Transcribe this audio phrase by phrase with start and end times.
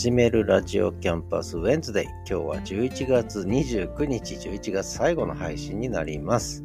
[0.00, 2.06] 始めるラジオキャンパスウェンズデイ。
[2.06, 6.64] 今日は11月29日、11月最後の配信になります。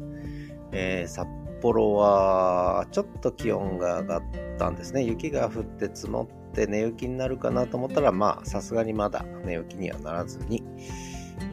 [0.72, 1.28] えー、札
[1.60, 4.22] 幌はちょっと気温が上がっ
[4.58, 5.02] たんですね。
[5.02, 10.62] 雪が降って積もって寝雪になるかなと思ったら、まあさすがにまだ寝雪にはならずに、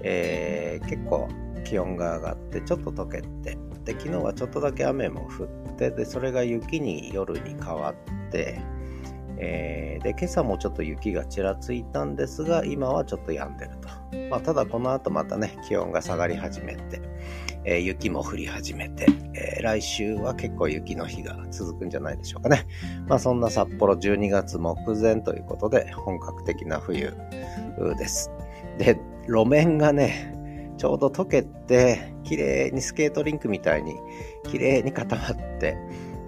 [0.04, 1.28] えー、結構
[1.66, 8.62] 気温が上がってちょっと溶けて、で昨日はちょっとだけ雨も降ってでそれが雪に夜に変わって、
[9.38, 13.90] えー、で今朝もちょっと雪がちらついたんですが今はちょっと止んでると、
[14.30, 17.02] まあ、ただこの後またね気温が下がり始めて、
[17.66, 22.68] えー、雪も降り始めて、えー、来週は結構雪の日が続くんじゃないでしょうかね。
[23.08, 27.14] まあそんな札幌12月目前ということで本格的な冬
[27.98, 28.32] です。
[28.78, 33.96] で、路面がね、ちょうど溶けて、綺麗にスケートリンクみたいに
[34.50, 35.78] 綺麗に固まって、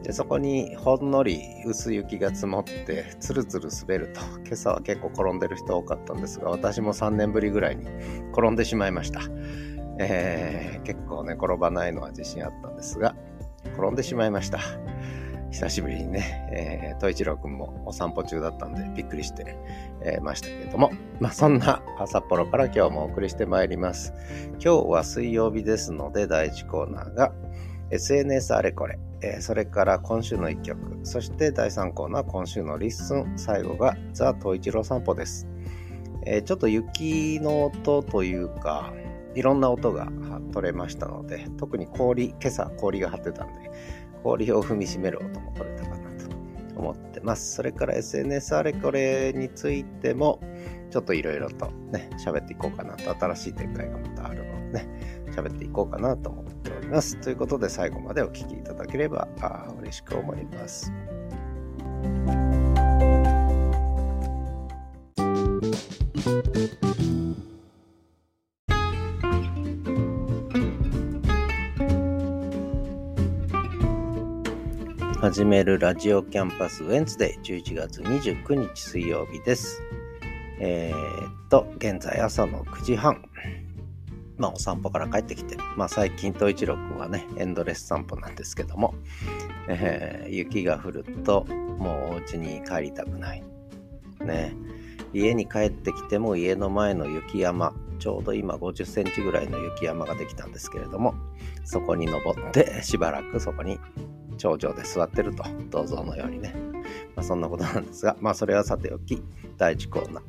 [0.06, 7.86] でそこにほんのり薄雪が積もってつるつる滑ると今朝は結構転んでる人多かったんですが私も3年ぶりぐらいに
[8.31, 9.22] 転んでしまいました
[9.97, 13.16] えー、結構ね、転ばないのは自信あったんですが、
[13.78, 14.59] 転んでしまいました。
[15.52, 19.56] 久しぶりにね、えー、戸一郎くんもお散歩中だったんでびっくりして、
[20.02, 24.14] えー、ましたけれども、まあそんな札幌から今日もお送りしてまいります。
[24.53, 27.31] 今日は水曜日ですので第1コーナーが
[27.92, 35.48] SNS あれこれ、えー、それから今週の一曲、そして第3コーナー今週のリッスン、最後がザ・戸一郎散歩です。
[36.28, 38.94] えー、ちょっと雪の音というか、
[39.34, 40.12] いろんな音が
[40.53, 43.72] 取れましたので、特に氷、今朝氷が張ってたんで、
[44.22, 46.36] 氷を踏みしめる音も取れたかなと
[46.78, 47.56] 思ってます。
[47.56, 50.40] それから SNS あれこれについても、
[50.92, 57.19] ちょっといろいろとね、喋っていこうかなと、新しい展開がまたあるのでね、喋っていこうかなと思っております。
[57.22, 60.91] ということで最後までお聴きいただければあ嬉しく思います。
[75.25, 79.81] 始めるラジオキャンパスウェンズデー11月29日水曜日です。
[80.59, 83.23] えー、っと、現在朝の9時半。
[84.38, 88.96] まあお散歩から帰ってきて、まあ最近と一郎くんはね、エンドレス散歩なんですけども、
[89.68, 91.46] えー、雪が降ると
[91.78, 93.44] もうお家に帰りたくない。
[94.22, 94.56] ね。
[95.13, 101.13] 家に帰ってきても家の前の雪山、ちょうど今50センチぐらいの雪山ができたんですけれども、
[101.63, 103.79] そこに登ってしばらくそこに
[104.38, 106.53] 頂上で座ってると、銅像のようにね。
[107.16, 109.23] まあ、そんなことなんですが、まあそれはさておき、
[109.57, 110.23] 第1コーナー、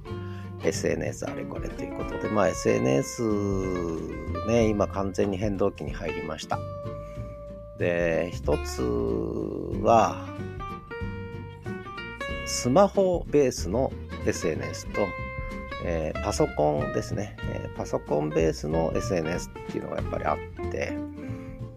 [0.69, 3.23] SNS あれこれということで、まあ SNS
[4.49, 6.59] ね、今完全に変動期に入りました。
[7.79, 8.83] で、一つ
[9.83, 10.27] は、
[12.47, 13.93] スマホベースの
[14.27, 15.07] SNS と、
[15.85, 20.97] えー、パソコンですね、えー、パソコンベースの SNS っていうのがやっぱりあって、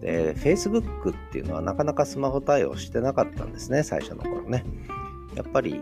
[0.00, 4.64] で、Facebook っていうのはなかなかスマホ対応してなかったんですね、最初の頃ね。
[5.34, 5.80] やっぱり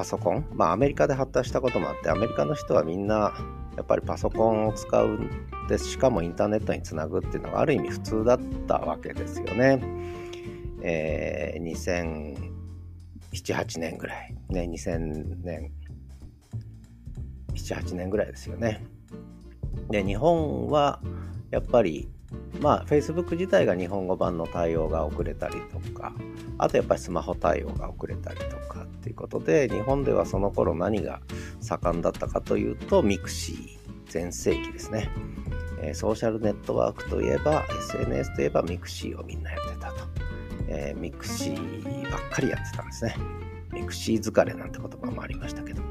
[0.00, 3.34] パソコン、まあアメリカで発達したこともあって、アメリカの人はみんな
[3.76, 5.30] やっぱりパソコンを使うん
[5.68, 9.78] です、しかもインターネットにつなぐっていうのがある意味普通だったわけですよね。
[10.80, 12.34] えー、2007、
[13.30, 14.34] 8年ぐらい。
[14.48, 15.70] ね、2000年、
[17.52, 18.82] 7、8年ぐらいですよね。
[19.90, 21.02] で、日本は
[21.50, 22.08] やっぱり
[22.60, 26.12] まあ、Facebook 自体が日本語版の対応が遅れたりとか、
[26.58, 31.20] あとやっぱりスマホ対応が遅れたりとかっていうことで、日本ではその頃何が
[31.60, 35.08] 盛んだったかというと、ミクシー全盛期ですね。
[35.82, 40.04] え、ソーシャルネットワークといえば、SNS といえばミクシーをみんなやってたと。
[40.68, 43.16] えー、ミクシーばっかりやってたんですね。
[43.72, 45.82] ミクシー疲れなんて言葉もありましたけど。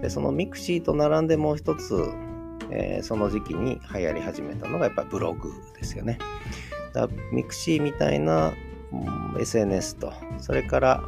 [0.00, 1.94] で、そのミクシーと並んでもう一つ、
[2.70, 6.18] えー、その時期に流行り始めたのがやっぱりブログですよね。
[6.92, 8.54] だミクシーみたいな、
[8.92, 11.04] うん、SNS と、それから、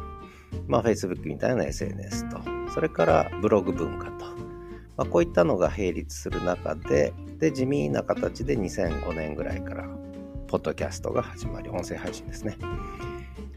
[0.67, 2.39] まあ、Facebook みたいな SNS と、
[2.73, 4.25] それからブログ文化と、
[4.97, 9.87] まあ、こういったのが並立する中で、で、地味な形で2005年ぐらいから、
[10.47, 12.57] ポッドキャストが始まり、音声配信ですね。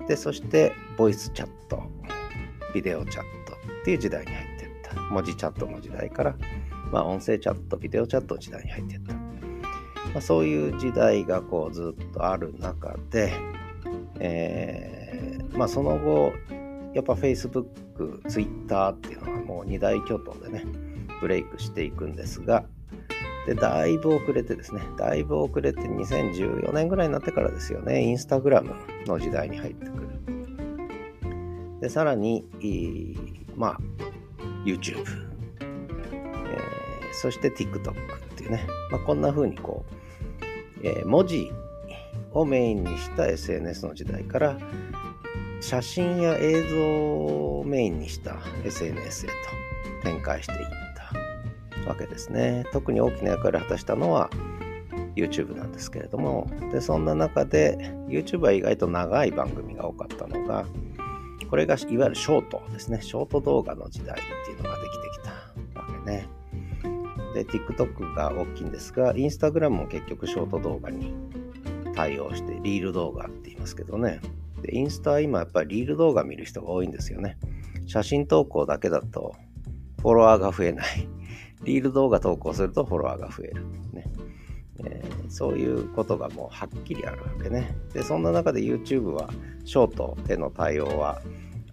[0.09, 1.83] で、そして、ボイスチャット、
[2.75, 5.01] ビデオチャットっていう時代に入っていった。
[5.11, 6.35] 文字チャットの時代から、
[6.93, 9.15] まあ、音声チャット、ビデオチャットの時代に入っていった。
[9.15, 13.33] まあ、そういう時代がこうずっとある中で、
[14.21, 16.33] えー、まあ、その後、
[16.94, 20.65] やっぱ Facebook、Twitter っていうのはもう二大巨頭でね、
[21.23, 22.67] ブレイクしていくんですが、
[23.47, 28.75] で、だいぶ遅れてですね、だいぶ遅れて2014年ぐらいになってからですよね、インスタグラム
[29.06, 31.81] の時代に入ってくる。
[31.81, 32.44] で、さらに、
[33.56, 33.79] まあ、
[34.67, 35.31] YouTube、
[37.12, 37.94] そして TikTok っ
[38.37, 39.85] ていうね、まあ、こんな風にこ
[40.82, 41.53] う、えー、文字
[42.32, 44.59] をメインにした SNS の時代から
[45.61, 49.35] 写真や映像をメインにした SNS へと
[50.03, 50.69] 展開していっ
[51.85, 52.64] たわけですね。
[52.73, 54.29] 特に大きな役割を果たしたのは
[55.15, 60.67] YouTube なんですけれども、でそんな中で YouTube は意外と長い番組が多かったのが、
[61.49, 63.00] これがいわゆるショートですね。
[63.00, 66.26] ショート動画の時代っていうのができてきたわけね。
[67.34, 71.14] で、TikTok が大きいんですが、Instagram も結局ショート動画に
[71.94, 74.20] 対応して、リール動画って言いますけどね。
[74.62, 77.38] で、インスタは今やっぱりリール動画見る人が多いんですよね。
[77.87, 79.34] 写真投稿だけだと
[80.00, 81.08] フォロワーが増えない。
[81.64, 83.64] リール動画投稿するとフォロワーが増える。
[83.93, 84.05] ね
[84.84, 87.76] えー、そういうことがもうはっきりあるわけね。
[87.93, 89.31] で、そんな中で YouTube は
[89.64, 91.23] ショートへの対応は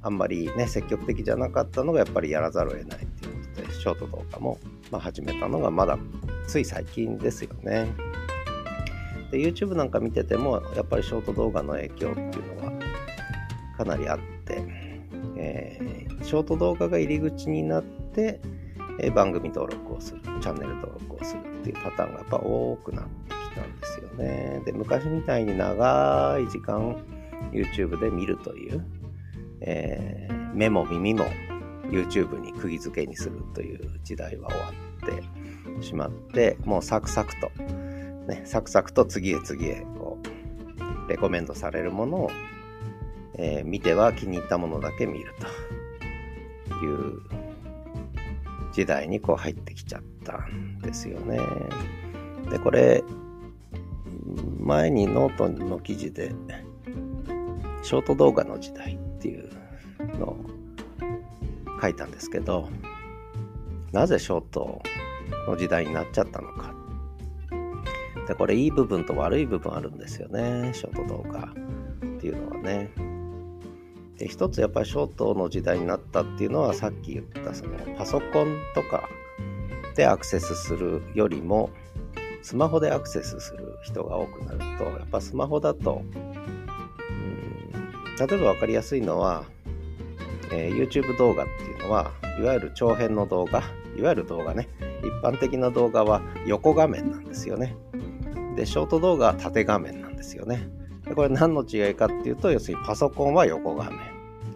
[0.01, 4.59] あんまりね、積極的じゃなかったのがやっぱりやらざるを得ないっていうことで、ショート動画も、
[4.91, 5.97] まあ、始めたのがまだ
[6.47, 7.88] つい最近ですよね。
[9.31, 12.74] で、YouTube なんか見てても、やっぱりショート動画の影響っていうのは
[13.77, 14.63] かなりあって、
[15.38, 18.41] えー、ショート動画が入り口になって、
[19.01, 24.62] え、番組登録をする、チャンネル登録をするっていうパターンがやっぱ多くなってきたんですよね。
[24.65, 26.97] で、昔みたいに長い時間
[27.51, 28.85] YouTube で見るという、
[29.62, 31.25] えー、目も耳も
[31.89, 37.50] YouTube に釘付けにするという時代は終わってしまって、もうサクサクと、
[38.27, 40.18] ね、サクサクと次へ次へこ
[41.07, 42.31] うレコメンドされるものを
[43.41, 47.21] えー、見ては気に入ったものだけ見るという
[48.74, 51.39] 時代にこう入ってきちゃったんですよね。
[52.51, 53.01] で、これ、
[54.59, 56.35] 前にノートの記事で、
[57.81, 59.50] ショート動画の時代っていう
[60.19, 60.45] のを
[61.81, 62.70] 書いたんですけど、
[63.92, 64.81] なぜショート
[65.48, 66.74] の時代になっちゃったのか。
[68.28, 71.54] で、これいい部分と悪い部分あるんですよね、ショート動画
[72.18, 72.92] っていうのはね。
[74.20, 79.08] で一つやっぱりショートの時代になったっていうのはさっき言ったそのパソコンとか
[79.96, 81.70] でアクセスするよりも
[82.42, 87.72] スマホでアクセスする人が多くなるとやっぱスマホだとうん
[88.18, 89.46] 例えば分かりやすいのは、
[90.51, 93.63] えー、YouTube 動画っていうのはいわゆる長編の動画
[93.98, 94.68] いわゆる動画ね。
[95.01, 97.75] 一般的な動画は横画面なんですよね。
[98.56, 100.68] でショート動画は縦画面なんですよね。
[101.06, 104.00] でこれ何の違いかっていうと、要するにパソコンは横画面、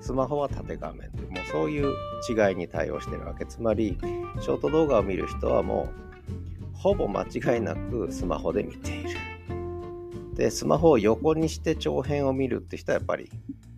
[0.02, 1.12] スマホは縦画面。
[1.12, 1.94] で、もうそういう
[2.30, 3.46] 違いに対応してるわけ。
[3.46, 3.98] つまり、
[4.40, 5.90] ショート動画を見る人はも
[6.74, 9.10] う、ほぼ間違いなくスマホで見ている。
[10.36, 13.32] で、スマホを横にして長編を見るって人はやっぱり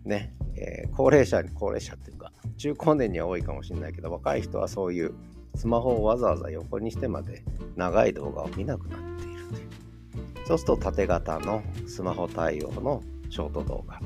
[0.04, 5.14] ね、えー、高齢者に、高齢者っていうか、中高年には多いかもしれないけど、若い人はそういう
[5.54, 7.42] スマホをわざわざ横にしてまで
[7.76, 10.46] 長い動画を見なくなっているという。
[10.46, 14.00] そうすると縦型のスマホ対応のショート動画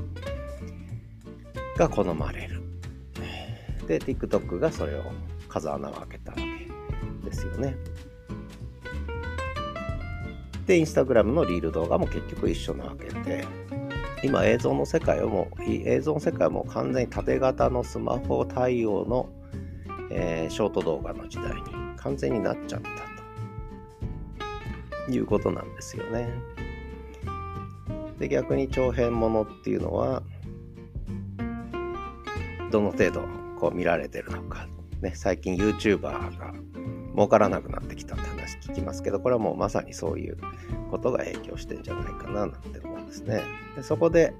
[1.77, 2.61] が好まれる。
[3.87, 5.03] で、TikTok がそれを
[5.47, 7.75] 風穴を開けたわけですよね。
[10.65, 13.45] で、Instagram のリール動画も結局一緒なわけで、
[14.23, 19.29] 今映像の世界をもう、映像の世界も完全に縦型のスマホ対応の、
[20.11, 21.61] えー、ショート動画の時代に
[21.97, 23.11] 完全になっちゃったと。
[25.09, 26.29] いうことなんですよね。
[28.19, 30.21] で逆に長編ものっていうのは
[32.69, 33.23] どの程度
[33.59, 34.67] こう見られてるのか、
[35.01, 36.53] ね、最近 YouTuber が
[37.15, 40.37] 儲からなくなってきたって話聞きますけどこれはもうまさにそういう
[40.91, 43.43] ことが影響してんじゃないかななんて思ですね。
[43.75, 44.33] でそこで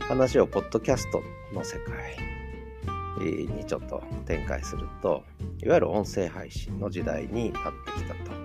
[0.00, 1.22] 話をポッドキャスト
[1.54, 2.16] の世界
[3.46, 5.24] にちょっと展開すると
[5.62, 8.38] いわゆる音声配信の時代になってきたと。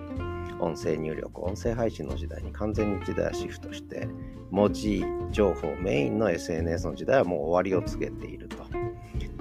[0.60, 4.08] 音声入力、音声配信の時代に完全に時代はシフトして、
[4.50, 8.56] 文字情報メインの SNS の時代はもう終わりを告げていると。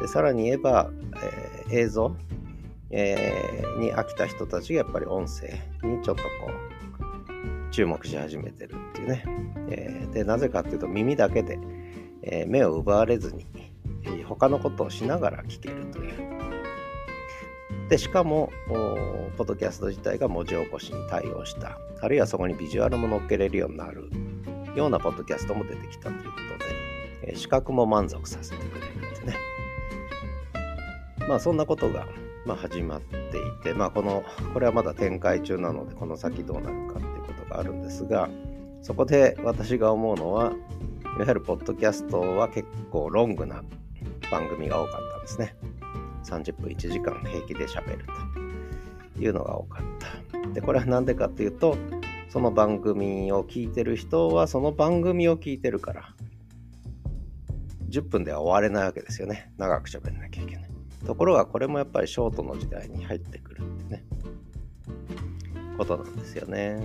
[0.01, 0.89] でさらに言えば、
[1.67, 2.15] えー、映像、
[2.89, 5.49] えー、に飽きた人たちがやっぱり音声
[5.87, 6.72] にちょっとこう、
[7.73, 9.25] 注目し始めてるっていうね。
[9.69, 11.57] えー、で、なぜかっていうと耳だけで、
[12.21, 13.47] え目を奪われずに、
[14.25, 16.13] 他のことをしながら聞けるという。
[17.89, 18.51] で、しかも、
[19.37, 24.09] ポッドキャスト自体が文字起こしに対応した、あるいはそこにビジュアルも載っけれるようになる
[24.75, 26.65] ようなポッドキャストも出てきたということ
[27.25, 29.35] で、え視覚も満足させてくれるってね。
[31.27, 32.05] まあそんなことが、
[32.45, 36.99] まあ、始まっていて、まあこの、これはまだ展開中なので、この先どうなるか
[37.43, 38.29] ことがあるんですが、
[38.81, 40.53] そこで私が思うのは、
[41.15, 43.63] いわゆるポッドキャストは結構ロングな
[44.31, 45.55] 番組が多かったんですね。
[46.23, 48.05] 30分1時間平気で喋る
[49.15, 49.85] というのが多かっ
[50.31, 50.49] た。
[50.53, 51.77] で、これは何でかっていうと、
[52.29, 56.15] その番組を聞いてる人はその番組を聞いてるから、
[57.89, 59.51] 10分では終われないわけですよね。
[59.57, 60.69] 長く喋んなきゃいけない。
[61.05, 64.03] ところがこれもやっぱりショートの時代に入ってくるってね、
[65.77, 66.81] ことなんですよね。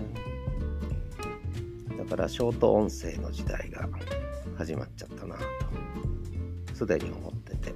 [1.99, 3.89] だからショート音声の時代が
[4.57, 5.43] 始まっちゃったなと、
[6.75, 7.75] すでに思ってて。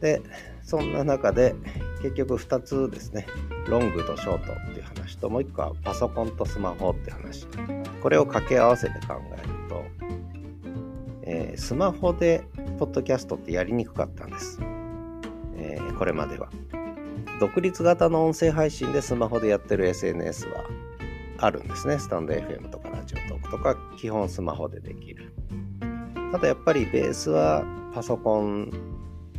[0.00, 0.22] で、
[0.62, 1.54] そんな中で
[2.02, 3.26] 結局2つですね、
[3.68, 7.46] ロングとショートっていう話と、もう1個はパソコンとスマホっていう話。
[8.02, 9.84] これを掛け合わせて考えると、
[11.22, 12.44] えー、スマホで
[12.78, 14.58] ポッドキャストってやりにくかったんです。
[15.56, 16.48] えー、これまでは。
[17.38, 20.64] 独立型の音声配信でスマホでやってる SNS は
[21.38, 21.98] あるんですね。
[21.98, 25.32] スタンド FM とかラジオトークとか基本スマホでできる。
[26.32, 27.64] ただやっぱりベースは
[27.94, 28.70] パソコン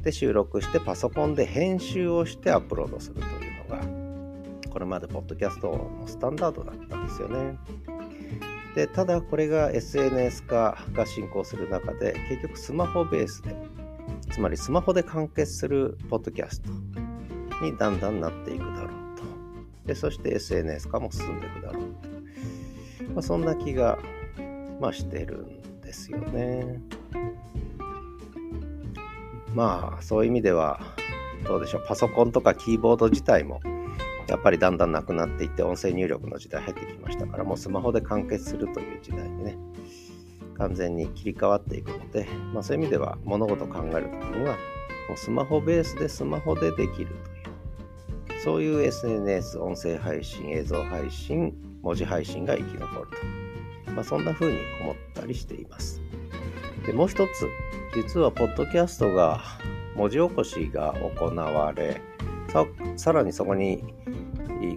[0.03, 7.57] で収録してパソコンで編集をしてアップロードするというのがこれまでポッドキャストのスタンダードだったんですよね。
[8.75, 13.55] でただこれが SNS 化が進行する中で結局スマホベースで
[14.31, 16.69] つまりスマホで完結するポッドキャスト
[17.65, 18.86] にだんだんなっていくだろう。
[19.87, 22.17] でそして SNS 化も進んでいくだろうと。
[23.13, 23.97] まあ、そんな気が、
[24.79, 26.79] まあ、してるんですよね。
[29.53, 30.79] まあそういう意味では
[31.45, 33.59] どうでしょうパソコンとかキーボード自体も
[34.27, 39.57] やっぱりだんだんなくなっていって音声入力の時代入ってきましたからもうスマホで完結するという時代にね
[40.57, 44.57] 完全に切り替わっていくので、まあ、そういう意味では物事を考えるときには
[45.07, 47.36] もうスマホベースでスマホでできると
[48.43, 53.07] そういう SNS 音声配信映像配信文字配信が生き残る
[53.85, 56.01] と、まあ、そんな風に思ったりしています。
[56.85, 57.47] でもう一つ
[57.95, 59.41] 実はポッドキャストが
[59.95, 62.01] 文字起こしが行われ
[62.49, 62.65] さ
[62.95, 63.83] さらにそこに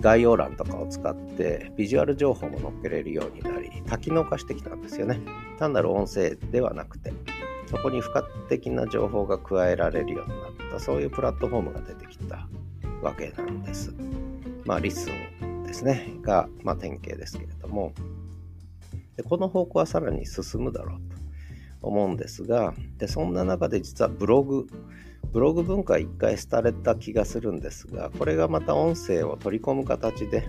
[0.01, 5.21] 概要欄とかを使ってビジュアル情報も載っけれるようになり多機能化してきたんですよね。
[5.59, 7.13] 単なる音声ではなくて
[7.67, 12.49] そこに付加的な情報が加えられるようになったそういうプラットフォームが出てきた。
[13.03, 13.95] わけなんです。
[14.65, 15.09] まあリス
[15.43, 17.93] ンですねが、まあ、典型ですけれども。
[19.17, 20.99] でこの方向はさらに進むだろう
[21.81, 24.67] と思うんですが、でそんな中で実はブログ、
[25.33, 30.49] ブログ文化一回廃れた気がするんですが、これがまた音声を取り込む形で、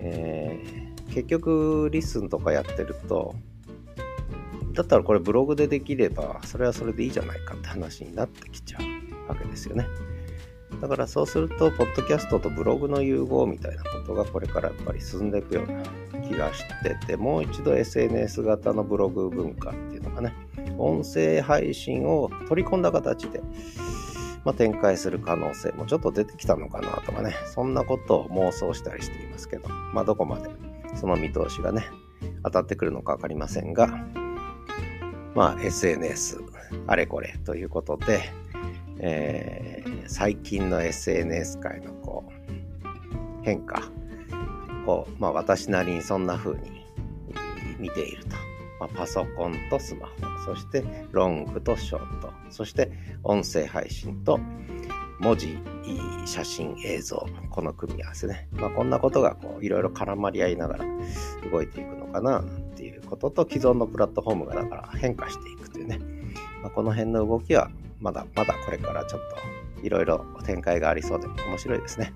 [0.00, 3.34] えー、結局リスンとかやってると、
[4.72, 9.86] だったらこれブログでできれば、それはそれでいいじゃないかって話になってきちゃうわけですよね。
[10.80, 15.82] だからそうすると、ポッドキャストとブログの融合みたいなことがこれからやっぱり進んでいくような
[16.20, 20.34] 気がしてて、もう一度 SNS 型のブログ文化っていうのがね、
[20.78, 23.40] 音声配信を取り込んだ形で、
[24.44, 30.48] まあ、展開する可能性もちょっと出てきたのかなとかね、そんなことを妄想したりしていますけど、まあどこまで
[30.94, 31.84] その見通しがね、
[32.44, 33.88] 当たってくるのか分かりませんが、
[35.34, 36.40] まあ SNS
[36.86, 38.20] あれこれということで、
[39.00, 43.82] えー、最近の SNS 界のこう変化
[44.86, 46.84] を、まあ、私なりにそんな風に
[47.78, 48.36] 見ていると。
[48.80, 52.92] まあ、パソコンとスマホ、そしてロングとショート、そして
[53.24, 54.38] 音声配信と
[55.18, 55.58] 文字、
[56.26, 58.48] 写真、映像、この組み合わせね。
[58.52, 60.84] まあ、こんなことがこういろいろ絡まり合いながら
[61.50, 62.44] 動いていくのかな、っ
[62.76, 65.98] ていうことと、既存のプラットフォームがだから変化していくというね。
[66.62, 69.20] まあ、この辺の動きはまだまだこれからちょっ
[69.80, 72.12] といろいろ展開がありそうで面白いですね。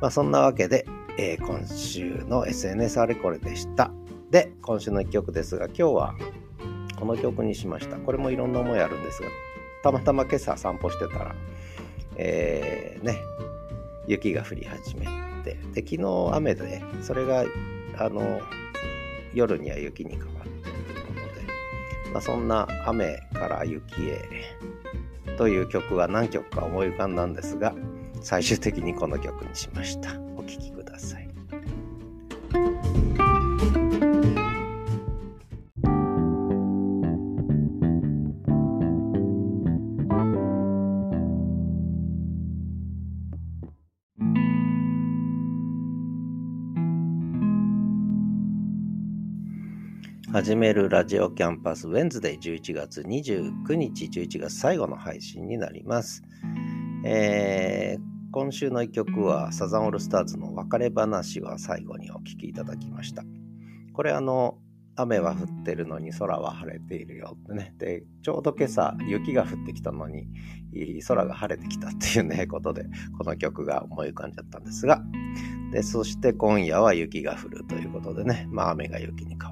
[0.00, 0.86] まあ、そんなわけで、
[1.18, 3.90] えー、今週の SNS あれこれでした。
[4.30, 6.14] で、今週の一曲ですが、今日は
[6.98, 7.96] この曲にしました。
[7.96, 9.28] これもいろんな思いあるんですが、
[9.82, 11.34] たまたま今朝散歩してたら、
[12.16, 13.18] えー、ね、
[14.06, 15.06] 雪が降り始め
[15.44, 17.44] て、で、昨日雨で、それが、
[17.98, 18.40] あの、
[19.34, 20.51] 夜には雪に変わって、
[22.12, 24.28] まあ、そんな雨から雪へ
[25.36, 27.74] という曲は何曲か思い浮かんだんですが、
[28.20, 30.21] 最終的にこの曲にしました。
[50.42, 56.24] 始めるラジオキャンパスウェンズデイ11月29日11月最後の配信になります。
[57.04, 63.22] えー、今週の一曲はサザンオールスターズの別れ話は最後にお聴きいただきました。
[63.92, 64.58] これあの
[64.96, 67.72] 雨は降ってるのに空は晴れているよってね。
[67.78, 70.26] で、ちょうど今朝雪が降ってきたのに
[71.06, 75.04] 空が晴れてきたっていうね、 ことでこの曲が思い浮かんじゃったんですが。
[75.70, 79.51] で、そして今夜は雪が降るということでね、まあ雨が雪に変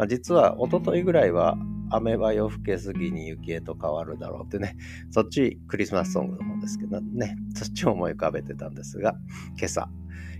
[0.00, 1.58] まあ実は一昨日ぐらいは
[1.90, 4.74] 雨は夜更けすぎに雪へと変わるだろうってね、
[5.10, 9.16] そっちクリスマスソングの方ですけどね、そっちを思い浮かべてたんですが、
[9.58, 9.90] 今朝、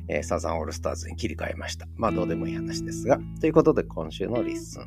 [0.09, 1.87] えー、サザンオールスターズに切り替えました。
[1.97, 3.21] まあどうでもいい話ですが。
[3.39, 4.85] ということで今週のリッスン。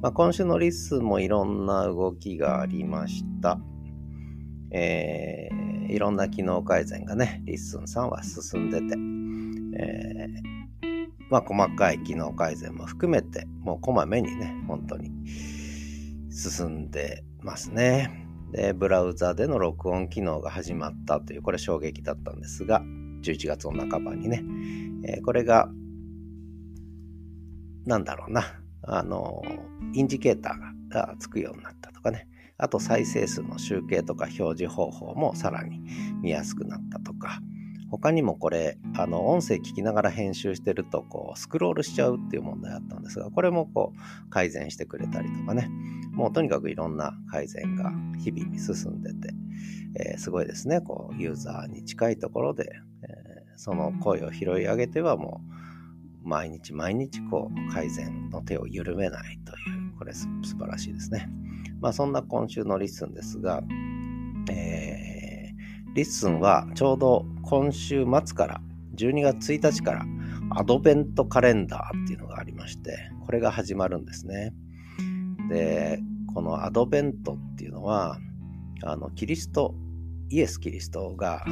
[0.00, 3.60] まあ、今週のリッスンもいろんな動きがありました。
[4.70, 8.96] えー、いろんな機能改善がね、リッスンさんは進んでて、
[9.78, 10.11] えー、
[11.32, 15.10] まあ細かい機能改善も含めて、もうこまめにね、本当に
[16.30, 18.28] 進んでますね。
[18.52, 22.82] で、ブラウザでの録音機能が始まったという、これ衝撃だったんですが、
[23.22, 24.44] 11月の半ばにね、
[25.06, 25.70] えー、これが、
[27.86, 29.42] なんだろうな、あの、
[29.94, 35.80] インジケーターがつくようになったとかね、あと再生数の集計とか表示方法もさらに
[36.20, 37.40] 見やすくなったとか、
[37.92, 45.68] 他にもこれ、あの、音声聞きながら編集してると、こう、スクロールしちゃうっていう問題あったんですが、これもこう、改善してくれたりとかね、
[46.10, 49.34] もうとにかくいろんな改善が日々進んでて、
[50.00, 52.72] えー、すごいですね、こう、ユーザーに近いところで、
[53.02, 55.42] えー、その声を拾い上げてはも
[56.24, 61.28] う、毎日毎日こう、改善の手を緩めないという、これ素晴らしいですね。
[61.82, 63.62] まあ、そんな今週のリッスンですが、
[64.50, 65.11] えー
[65.94, 68.60] リッスンはちょうど今週末から
[68.96, 70.04] 12月1日から
[70.50, 74.52] アドベントカレンダーっていうのがありましてこれが始まるんですね。
[75.48, 76.00] で
[76.34, 78.18] このアドベントっていうのは
[78.82, 79.74] あのキリスト
[80.30, 81.44] イエス・キリストが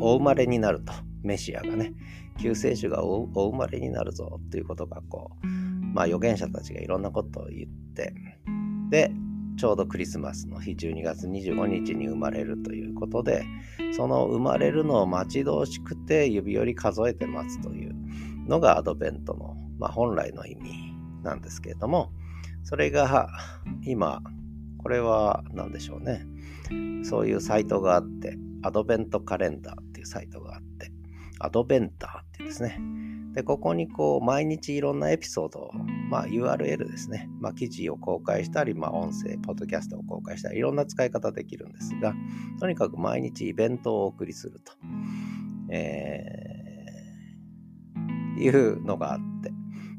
[0.00, 0.92] お生まれになると。
[1.22, 1.94] メシアがね
[2.38, 8.14] 救世主がお生まれになるぞっていうことがこうまあ預言者たちがいろんなことを言って
[8.90, 9.12] で
[9.56, 13.44] ちょうどクリスマスの日12月25日に生まれるということで
[13.96, 17.94] その生まれるのを待ち遠しくて指折り数えて待つという
[18.46, 22.12] のがアドベントの、まあ、本来の意味なんですけれども
[22.64, 23.28] それが
[23.84, 24.20] 今
[24.78, 26.26] これは何でしょうね。
[27.04, 30.91] そういうサイトがあってアドベントカレンダーっていうサイトがあって
[31.44, 32.78] アドベンターっていうですね
[33.32, 35.72] で、ここにこう、毎日いろんなエピソードを、
[36.10, 37.30] まあ URL ですね。
[37.40, 42.14] まあ記事を公開したり、まあ音声、ポッドキャストを公開したり、いろんな使い方できるんですが、
[42.60, 44.74] とにかく毎日イベントをお送りすると、
[45.70, 49.52] えー、いうのがあって、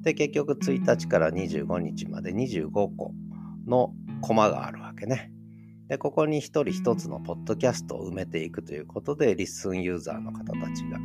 [0.03, 3.13] で、結局1日から25日まで25個
[3.65, 5.32] のコマがあるわけね。
[5.89, 10.99] で、ここに一人一つのポッドキャストを埋めていくということで、リッスンユーザーの方たちが、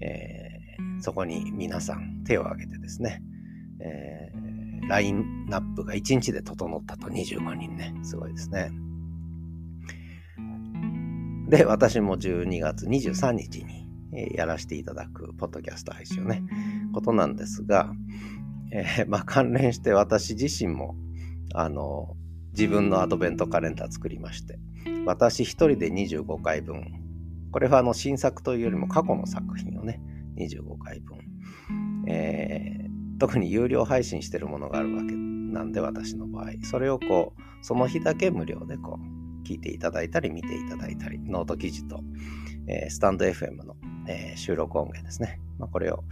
[0.00, 0.48] えー
[1.00, 3.22] そこに皆さん手を挙げてですね、
[3.80, 8.70] えー、ラインナップが1日で整ったと25人ね、すごいですね。
[11.48, 13.88] で、私も12月23日に
[14.34, 16.42] やらせていただくポッドキャスト配信をね、
[16.92, 17.92] ことなんですが、
[18.72, 20.96] えー、まあ関連して私自身も、
[21.54, 22.16] あの、
[22.58, 24.58] 自分のアドベントカレンダー作りまして、
[25.06, 26.92] 私一人で25回分、
[27.52, 30.00] これはあの新作というよりも過去の作品をね、
[30.38, 31.18] 25回分、
[32.08, 36.46] えー、特に有料配信してるものがあるわけなんで私の場合。
[36.64, 42.00] それをこうその日だけ無料でこう聞いていただいたり見ていただいたりノート記事と、
[42.66, 43.76] えー、スタンド FM の、
[44.08, 46.02] えー、収録音源ですね、まあ、これを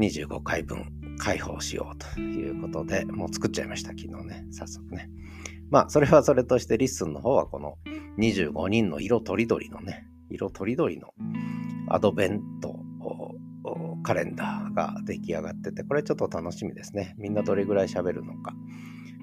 [0.00, 5.08] 25回分開放しようということでもう作っちゃいました昨日ね早速ね
[5.70, 7.78] まあそれはそれとしてリッスンの方はこの
[8.18, 11.14] 25人の色とりどりのね色とりどりの
[11.88, 12.82] アドベント
[14.02, 17.14] カレンダーが出来上がってて、これちょっと楽しみですね。
[17.18, 18.54] みんなどれぐらい喋るのか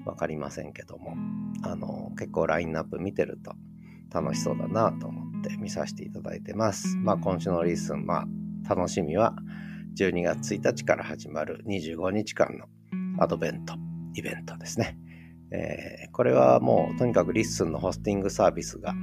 [0.06, 1.14] わかりませんけども、
[1.62, 3.52] あの、結構ラインナップ見てると
[4.12, 6.96] 楽しそうだなと思って見させていただいてます。
[6.96, 8.26] まあ今週のリッスン、ま
[8.66, 9.34] あ楽しみは
[9.96, 12.66] 12月1日から始まる25日間の
[13.22, 13.74] アドベント
[14.14, 14.98] イベントですね。
[15.52, 18.94] えー、これはもうとにかくリッスンのホスティングサービスが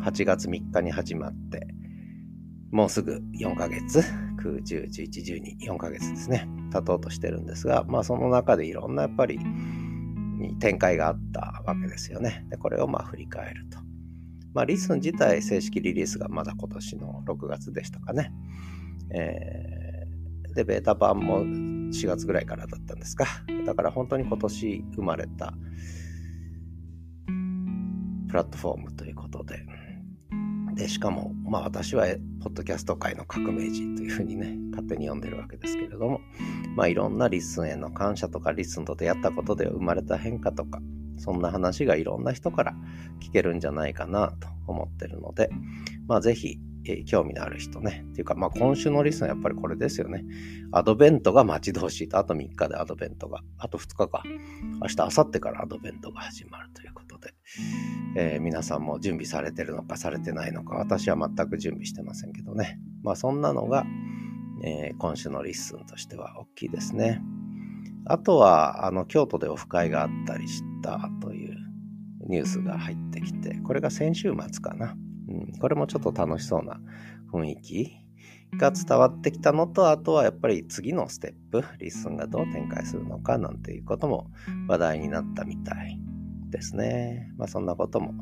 [0.00, 1.66] 8月3日に始まって、
[2.70, 4.00] もうすぐ4ヶ月、
[4.42, 9.38] 9、10、11、12、4ヶ月ですね、経とうとしてるんですが、まあその中でいろんなやっぱり
[10.60, 12.44] 展開があったわけですよね。
[12.50, 13.78] で、これをまあ振り返ると。
[14.52, 18.32] まあリッスン自体正式リリースがまだ今年の6月でしたかね。
[19.10, 19.83] えー、
[20.54, 23.26] で、ベータ版も4月ぐらいからだったんですか。
[23.66, 25.54] だから本当に今年生まれた
[28.28, 29.64] プラットフォームということで、
[30.74, 32.06] で、しかも、まあ私は、
[32.42, 36.20] ポッドキャスト界の革命児というふうにね、勝手に呼んでるわけですけれども、
[36.74, 40.80] まあいろんなリスンへの感謝とか、リスンと出会ったことで生まれた変化とか、
[41.16, 42.74] そんな話がいろんな人から
[43.20, 45.48] 聞けるんじゃないかなと思ってるので、
[46.08, 48.04] まあぜひ、え、興味のある人ね。
[48.10, 50.24] っていうか、まあ今週のリスンはやっぱりこれですよね。
[50.72, 54.22] アドベントが待ち遠しいと、あと3日でアドベントが、あと2日か。
[54.82, 57.34] 明日、明後日からアドベントが始まるということで、
[58.16, 62.78] えー、皆さんも準備されてるのかされてないのか、私は全く準備してませんけどね。
[63.02, 63.86] まあそんなのが、
[64.62, 67.22] えー、今週のリッスンとしては大きいですね。
[68.06, 71.56] あとは、あの、京都でオフ会があったりしたという
[72.28, 74.94] ニュースが入ってきて、これが先週末かな。
[75.28, 76.80] うん、これもちょっと楽しそうな
[77.32, 77.96] 雰囲気
[78.58, 84.30] が伝わってきたのと、あとはやっぱり次のステップ、リッスンがどう展開するのかなんていうことも
[84.68, 85.98] 話題になったみたい
[86.50, 87.32] ですね。
[87.36, 88.14] まあそんなことも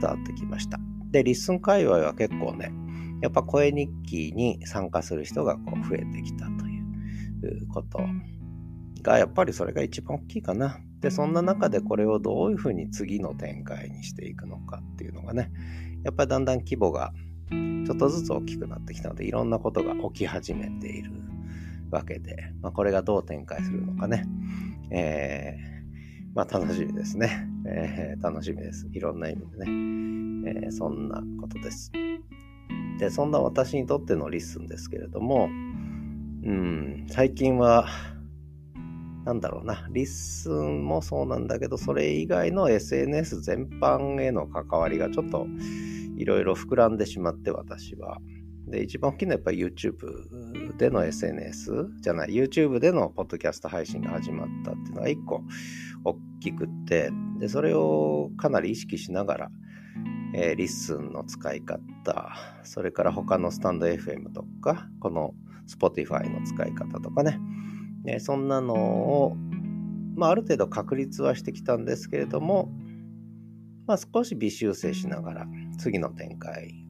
[0.00, 0.80] 伝わってきました。
[1.10, 2.72] で、リッスン界隈は結構ね、
[3.22, 8.00] やっぱ声日記に参加する人がこう増えてきたということ
[9.02, 10.78] が、やっぱりそれが一番大きいかな。
[11.00, 15.50] で、そんな中でこれをどういうふうに次の展開にしていくのかっていうのがね、
[16.04, 17.12] やっぱりだんだん規模が
[17.50, 21.12] ちょっとずつ大きくなってきたので、いろんなことが起き始めている
[21.90, 24.26] わけで、まあ、これがどう展開するのかね、
[24.90, 27.48] えー、まあ楽しみですね。
[27.66, 28.88] えー、楽しみです。
[28.92, 29.88] いろんな意味でね。
[30.64, 31.92] えー、そんなことです。
[32.98, 35.48] で、そんな私にとってのリッスンですけれども、
[36.44, 37.86] うん、最近は、
[39.28, 45.46] なんだろうな、リッスンもそうなんだけど、それ以外の SNS 全般への関わりがちょっと
[46.16, 48.22] いろいろ膨らんでしまって私は。
[48.68, 55.42] で、一番大きいのはやっぱり YouTube での SNS じゃない、YouTube でのポッドキャスト配信が始まったっていうのが一個
[56.04, 59.50] 大きくって、で、それをかなり意識しながら、
[60.32, 65.34] えー、リッスンの使い方、それから他のスタンド FM とか、この
[65.66, 67.38] Spotify の使い方とかね、
[68.08, 69.36] ね、そんなのを、
[70.16, 72.72] まあ、ある程度確立はしてきたんですけれども、
[73.86, 75.46] まあ、少し微修正しながら
[75.78, 76.86] 次の展開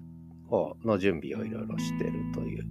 [0.49, 2.65] をの準備をいろいろしてるという、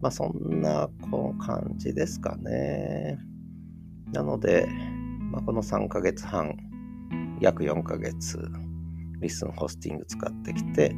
[0.00, 3.18] まあ、そんなこう感じですかね。
[4.12, 4.68] なので、
[5.32, 6.56] まあ、この3ヶ月半、
[7.40, 8.38] 約4ヶ月、
[9.20, 10.94] リスンホスティング使ってきて、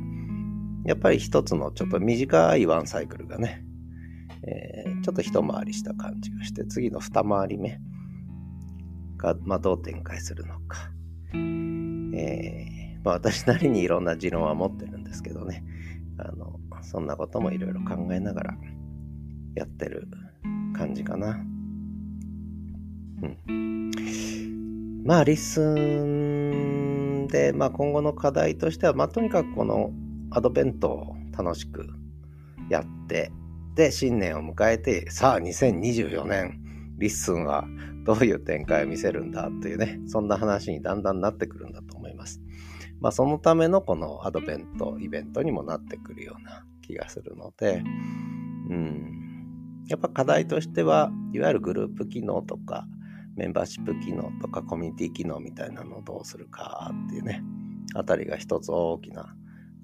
[0.85, 3.64] やっぱり一つのちょっと短いワンサイクルがね、
[4.47, 7.81] えー、ちょっと一回りした感じがして、次の二回り目
[9.17, 10.91] が、まあ、どう展開するのか。
[11.35, 15.65] えー、まあ、私なりにいろんな持論は持ってるんですけどね。
[16.19, 18.55] あの、そんなこともいろいろ考えながら
[19.55, 20.09] やってる
[20.77, 21.41] 感じかな。
[23.23, 23.91] うん。
[25.05, 29.91] まあ、リッスンで、まあ、今後の課題としては、まあ、とにかくこの
[30.31, 31.87] アドベントを楽しく
[32.71, 33.33] やって、
[33.75, 36.61] で、新年を迎えて、さあ、2024年、
[36.99, 37.67] リッスンは
[38.05, 42.41] どういう展開を見せるんだというね、そんな話にだんだんなってくるんだと思います。
[43.01, 47.83] まあ、そのためのこのアドベント、イベントにもなってくるような気がするので、
[48.71, 52.87] うん、やっぱ課題としては、いわゆるグループ機能とか、
[53.37, 57.43] メンバーシップ機能とかコミュニティ機能みたいなのをどうするかっていうね、
[57.95, 59.35] あたりが一つ大きな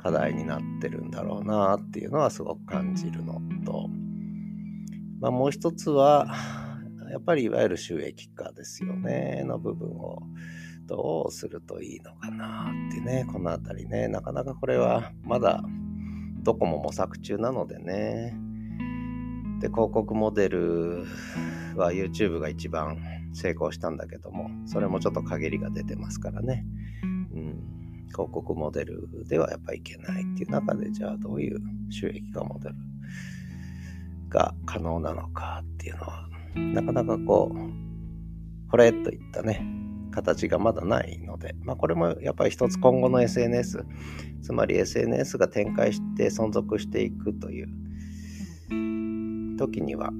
[0.00, 3.34] 課題になってるんだろうなっていうのはすごく感じるの
[3.66, 3.88] と、
[5.20, 6.26] まあ、もう一つは
[7.10, 9.42] やっぱりいわゆる収益化ですよね。
[9.44, 10.22] の部分を
[10.86, 13.26] どうするといいのかなってね。
[13.30, 14.08] この辺りね。
[14.08, 15.62] なかなかこれはまだ
[16.42, 18.34] どこも模索中なのでね。
[19.60, 21.04] で広告モデル
[21.76, 22.98] は YouTube が一番
[23.34, 26.64] 成功したんだけどもそれもちょっと陰りが出てますからね。
[27.34, 27.79] うん。
[28.10, 32.74] 広告モデルではやっぱいけないっていう中で、じゃあどういう収益化モデル
[34.28, 39.64] が可能なのかっていうのは、なかなかこう、これといったね、
[40.10, 43.84] 形がまだないので、まあこれもやっぱり一つ今後の SNS、
[44.42, 47.68] つまり SNS が展開して存続していくという
[49.56, 50.10] 時には、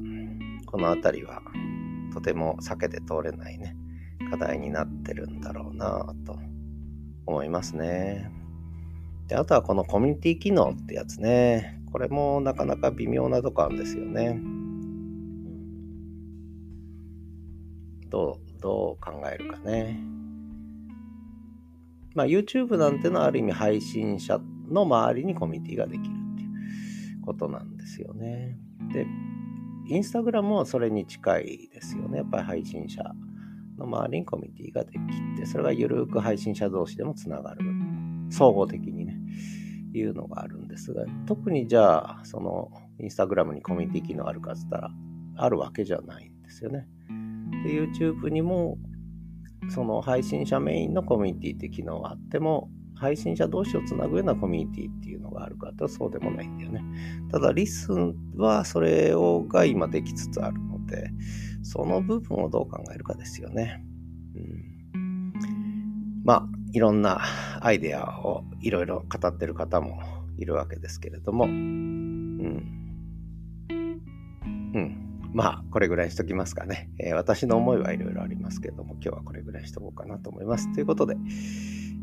[0.67, 1.43] この辺りは
[2.13, 3.77] とても避けて通れないね、
[4.31, 6.39] 課題になってるんだろうなと
[7.27, 8.31] 思いますね。
[9.29, 11.81] で、あとはこのコミュニティ機能ってやつね。
[11.93, 14.41] これもなかなか微妙なとこあるんですよね。
[18.09, 20.01] どう、どう考えるかね。
[22.15, 26.47] まあ YouTube なんてのはある意味配信者の周りにコミュニティができるってい
[27.15, 28.59] うことなんですよね。
[28.93, 29.07] で、
[29.87, 32.19] インスタグラムはそれに近いですよね。
[32.19, 33.03] やっぱり配信者
[33.81, 34.99] の周りにコミュニティができ
[35.41, 37.61] て、それがゆるく配信者同士でもつながる。
[38.31, 39.19] 総合的にね。
[39.93, 44.91] いうのがあるんですが、特にじゃあ、その、インスタグラムにコミュニティ機能あるかっつったら、
[45.37, 46.87] あるわけじゃないんですよね。
[47.65, 48.79] で、YouTube にも、
[49.69, 56.83] その配信者メインのコミュニティって機能があっても、配信者同士をつなぐようなコミュニティっていうのがあるかとそうでもないんだよね。
[57.31, 61.11] ただ、リスンはそれをが今できつつあるので、
[61.63, 63.85] その部分をどう考えるかですよね。
[64.35, 64.39] う
[64.99, 65.33] ん、
[66.25, 67.21] まあ、いろんな
[67.61, 70.01] アイデアをいろいろ語ってる方も
[70.39, 72.81] いるわけですけれども、うん。
[74.73, 75.11] うん。
[75.33, 76.91] まあ、これぐらいにしときますかね。
[76.99, 80.73] えー、私の思いはいろいろありますけれども、今日はこれぐらいにしとこうかなと思います。
[80.73, 81.17] ということで、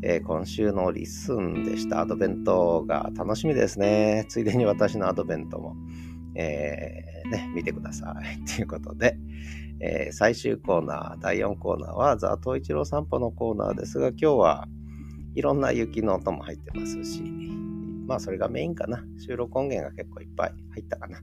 [0.02, 2.00] えー、今週のリスンでした。
[2.00, 4.24] アドベントが楽しみですね。
[4.28, 5.76] ついでに私のアドベントも、
[6.34, 8.44] えー、ね、見てください。
[8.44, 9.16] ということで、
[9.80, 14.68] えー、最終コーナー、第4コーナーは、ザ・東一郎散歩のコーナーですが、今日は
[15.34, 17.22] いろんな雪の音も入ってますし、
[18.06, 19.04] まあそれがメインかな。
[19.18, 21.18] 収録音源が結構いっぱい入ったかな。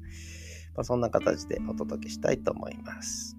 [0.75, 3.37] まあ、そんな形でお届けしたいと思います。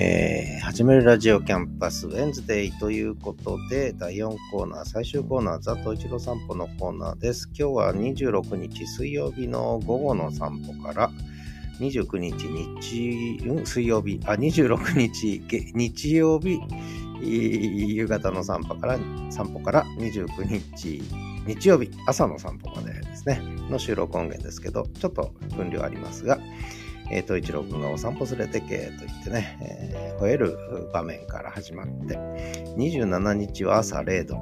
[0.00, 7.48] えー、始めるラジオキャンパスウェンズデイということで、第4コーナー、最終コーナー、ザ・トイチロ散歩のコーナーです。
[7.48, 11.10] 今日は26日水曜日の午後の散歩から、
[11.80, 15.42] 29日日、うん、水曜日、あ、26日
[15.74, 16.60] 日曜日、
[17.20, 21.02] 夕方の散歩から、散歩から29日
[21.44, 26.38] 日曜日朝の散歩までですね、の収録音源ですけど、ちょっと分量ありますが、
[27.10, 30.58] えー、と一郎くんがお散歩連れてけと言ってね、えー、吠える
[30.92, 32.16] 場面から始まって、
[32.76, 34.36] 27日は朝0度、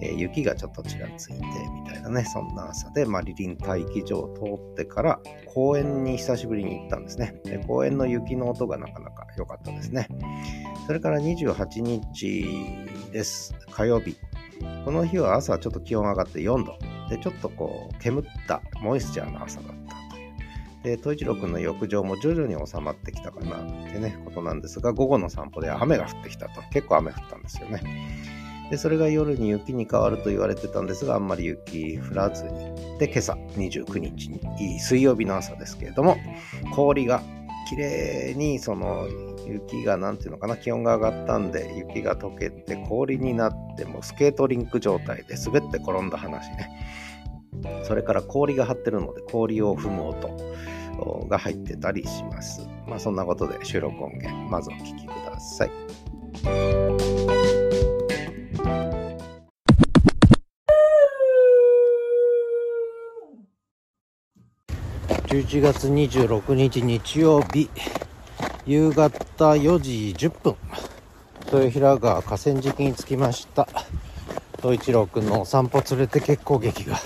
[0.00, 1.34] えー、雪がちょっとちらついて
[1.74, 7.40] みたいなね、そんな朝で、マリリン待機場を通ってから公園に久しぶりに行ったんですね。
[7.44, 10.08] で公園の雪の音がなかなか良かったですね。
[10.86, 12.44] それから28日
[13.12, 13.54] です。
[13.70, 14.16] 火曜日。
[14.84, 16.78] この日は朝ちょっと気温上がって4度。
[17.08, 19.75] で、ちょっとこう、煙ったモイスチャーの朝だ
[20.86, 26.62] で、統一郎くんの浴場も徐々に収まってきたかなってね、ことなんですが、午後の散歩で雨が降ってきたと。
[26.70, 27.82] 結構雨降ったんですよね。
[28.70, 32.50] で、それが夜に雪に変わると言われてたんですが、あんまり雪降らずに。
[33.00, 36.18] で、今朝29日に、水曜日の朝ですけれども、
[36.72, 37.20] 氷が
[37.68, 39.08] 綺麗にその
[39.44, 46.86] 雪が何ていうのかな気温が上がったんで雪が溶けて氷になってもスケートリンク状態で滑って転んだ話ね
[47.84, 50.28] それから氷が張ってるので氷を踏む音
[51.28, 52.68] が入ってたりします。
[52.86, 55.70] まあそんなことで収録音源、まずお聴きください。
[65.28, 67.68] 11月26日日曜日、
[68.64, 69.10] 夕方
[69.50, 70.56] 4時10分、
[71.52, 73.68] 豊平川河川敷に着きました。
[74.62, 76.96] 東一郎くんのお散歩連れて結構劇が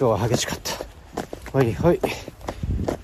[0.00, 1.58] 今日は激しかった。
[1.58, 2.00] はいはい。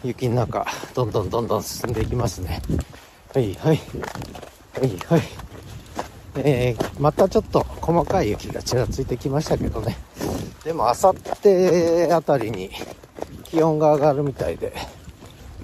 [0.02, 2.62] 雪の中、どんどんどんどん進んでいきますね。
[3.34, 3.80] はいはい。
[4.78, 5.22] はいはい。
[6.36, 9.96] えー、またちょっと細かい雪がちらついてきましたけどね。
[10.64, 12.70] でも、あさってあたりに
[13.44, 14.72] 気温が上がるみたいで、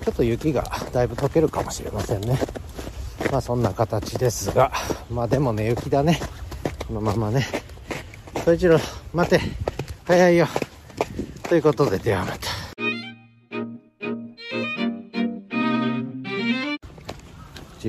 [0.05, 2.39] ちょっと雪がだいぶ溶けるかもしれませんね。
[3.31, 4.73] まあそんな形ですが、
[5.11, 6.21] まあでもね、雪だね。
[6.87, 7.47] このままね。
[8.45, 8.79] そいちろ、
[9.13, 9.41] 待て。
[10.07, 10.47] 早いよ。
[11.49, 12.50] ということで、ではまた。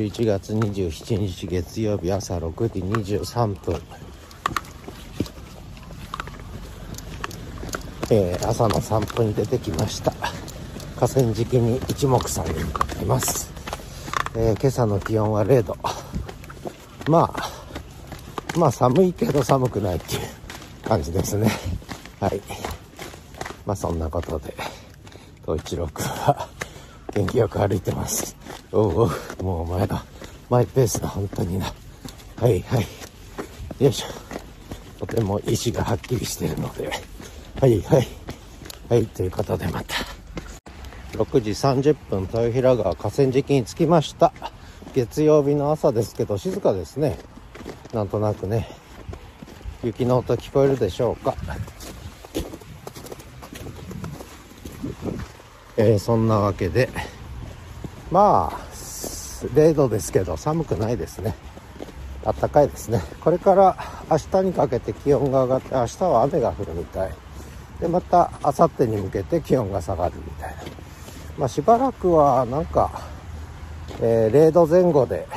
[0.01, 2.81] 11月27日月曜日朝6時
[3.19, 3.79] 23分、
[8.09, 10.11] えー、朝の散歩に出てきました。
[10.95, 13.51] 河川敷に一目散に向かっています、
[14.35, 15.77] えー、今朝の気温は0度。
[17.07, 17.49] まあ
[18.57, 20.21] まあ寒いけど寒くないっていう
[20.83, 21.47] 感じですね。
[22.19, 22.41] はい。
[23.67, 24.55] まあそんなことで
[25.45, 26.49] 東一郎くんは
[27.13, 28.40] 元気よく歩いてます。
[28.73, 30.03] おうおう、もうお前が
[30.49, 31.65] マイペースだ、本当にな。
[32.37, 32.85] はいはい。
[33.83, 35.05] よいしょ。
[35.05, 36.89] とても意志がはっきりしてるので。
[37.59, 38.07] はいはい。
[38.89, 39.95] はい、ということでまた。
[41.13, 44.31] 6時30分、豊平川河川敷に着きました。
[44.93, 47.17] 月曜日の朝ですけど、静かですね。
[47.93, 48.69] なんとなくね。
[49.83, 51.35] 雪の音聞こえるでしょうか。
[55.75, 56.89] えー、そんなわけで、
[58.11, 58.59] まあ、
[59.53, 61.35] 0度ですけど寒くないですね。
[62.23, 63.01] あったかいですね。
[63.21, 63.77] これから
[64.09, 67.11] 明日にかけて気温が上がって明日は雨が降るみたい。
[67.79, 70.63] でまた明後日に向けて気温が下がるみたいな。
[71.37, 72.91] まあしばらくはなんか、
[74.01, 75.27] えー、0度前後で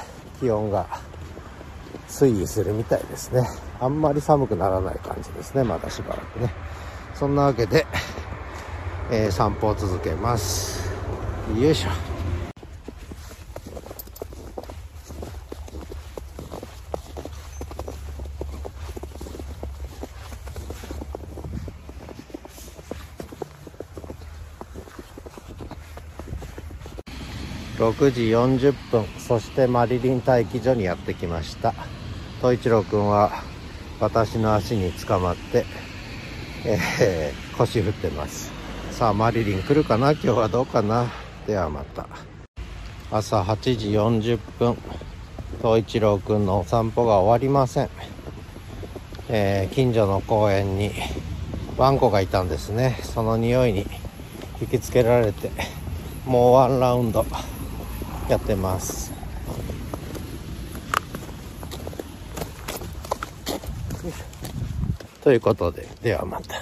[0.40, 0.86] 気温が
[2.08, 3.48] 推移するみたいですね。
[3.80, 6.52] あんまり寒くならない感じですねまだしばらくね。
[7.14, 7.86] そんなわけで、
[9.10, 10.92] えー、散歩を続けます。
[11.56, 12.13] よいしょ。
[27.92, 29.04] 6時40分。
[29.18, 31.74] そしてマリリン待機所にやってきました。
[32.38, 33.42] 統一郎くんは
[34.00, 35.66] 私の足につかまって、
[36.64, 38.50] えー、腰振ってます。
[38.90, 40.12] さあマリリン来るかな？
[40.12, 41.12] 今日はどうかな？
[41.46, 42.08] ではまた。
[43.10, 44.78] 朝8時40分。
[45.58, 47.88] 統一郎くんのお散歩が終わりません、
[49.28, 50.90] えー、近所の公園に
[51.78, 52.98] ワンコがいたんですね。
[53.02, 53.86] その匂いに
[54.60, 55.50] 引きつけられて
[56.26, 57.24] もうワンラウンド。
[58.28, 59.12] やってます。
[65.22, 66.54] ということでではまた。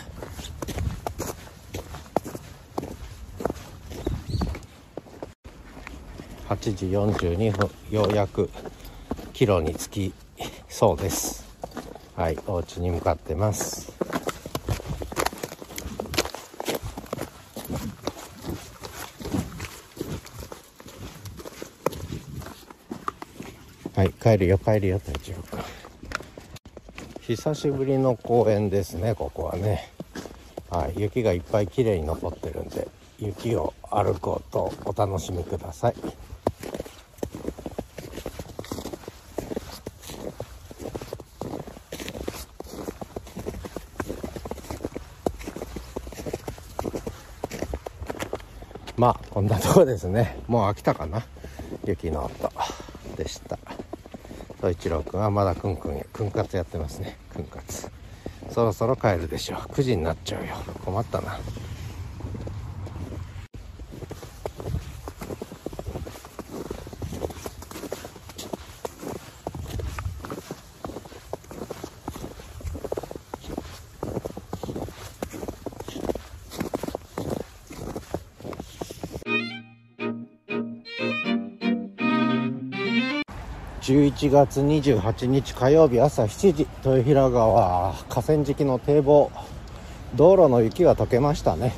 [6.48, 8.50] 8時42分ようやく
[9.32, 10.14] キロに着き
[10.68, 11.44] そうです。
[12.14, 13.92] はいお家に向かってます。
[24.02, 25.64] はい、帰るよ、帰るよ、大丈夫か。
[27.20, 29.92] 久しぶりの公園ですね、ここはね。
[30.70, 32.88] はい、雪がいっぱい綺麗に残ってるんで、
[33.20, 35.94] 雪を歩こうとお楽しみください。
[48.96, 50.40] まあ、こんなとこですね。
[50.48, 51.24] もう飽きたかな？
[51.84, 52.50] 雪の音
[53.16, 53.60] でした。
[54.62, 57.18] 総一郎くんはまだくんくんくんかつやってますね。
[57.34, 57.90] くんかつ。
[58.48, 59.58] そろそろ帰るでしょう。
[59.72, 60.54] 9時になっちゃうよ。
[60.84, 61.36] 困ったな。
[84.22, 89.32] 1月28日火曜日朝7時豊平川河川敷の堤防
[90.14, 91.74] 道路の雪は溶けましたね、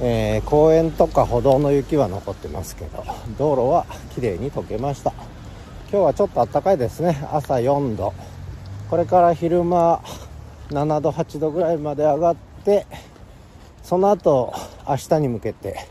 [0.00, 3.04] えー、公園とか歩道の雪は残ってますけど
[3.36, 5.12] 道路は綺麗に溶けました。
[5.90, 7.26] 今日はちょっと暖かいですね。
[7.32, 8.14] 朝4度。
[8.88, 10.00] これから昼間
[10.68, 12.86] 7度8度ぐらいまで上がって
[13.82, 14.54] その後
[14.88, 15.88] 明日に向けて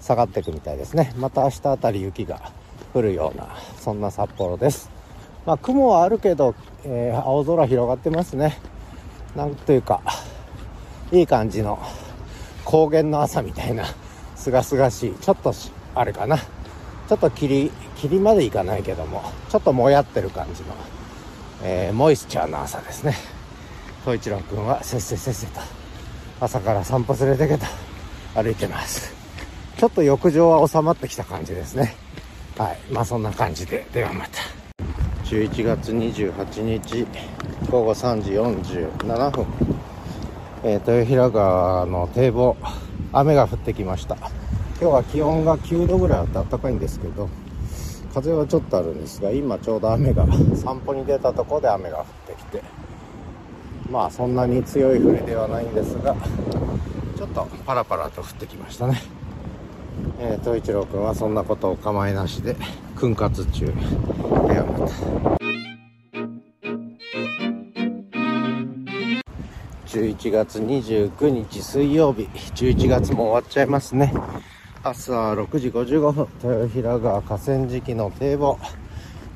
[0.00, 1.12] 下がっていくみたいですね。
[1.18, 2.52] また明日あたり雪が
[2.94, 4.93] 降るようなそんな札幌です。
[5.46, 6.54] まあ、雲はあるけど、
[6.84, 8.58] えー、青空広がってますね。
[9.36, 10.00] なんというか
[11.12, 11.78] いい感じの
[12.64, 13.84] 高原の朝みたいな
[14.36, 15.14] すがすがしい。
[15.14, 15.52] ちょっと
[15.94, 16.38] あれかな。
[16.38, 20.68] ちょっと霧霧までいかないけどもちょっともやってる感じの、
[21.62, 23.14] えー、モイスチャーの朝ですね。
[24.02, 25.60] 統一郎君はせっせせっせと
[26.40, 27.66] 朝から散歩連れてけと
[28.34, 29.12] 歩いてます。
[29.76, 31.94] ちょっと浴場は収まってきた感じですね。
[32.56, 32.78] はい。
[32.90, 34.63] まあそんな感じでではまた。
[35.34, 37.06] 11月28日
[37.68, 39.46] 午後3時47分、
[40.62, 42.56] えー、豊平川の堤防
[43.12, 44.16] 雨が降ってきました。
[44.80, 47.28] 今日は気温が9度ぐらいあって暖かいんですけど
[48.12, 52.62] 風はちょっとあるんですが今ちょうど雨が散歩に出たとこで雨が降ってきて
[53.90, 56.14] まあそんなに強い降りではないんですが
[57.16, 59.02] ちょっとパラパラと降ってきましたね。
[60.18, 62.56] えー、東一郎君はそんなことを構いなしで
[62.96, 63.66] 訓活中。
[63.66, 65.44] ではまた。
[69.86, 72.22] 11月29日水曜日。
[72.54, 74.12] 11月も終わっちゃいますね。
[74.82, 76.28] 朝6時55分。
[76.42, 78.58] 豊平川河川敷の堤防。